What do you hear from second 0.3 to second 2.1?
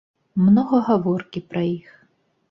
Многа гаворкі пра іх.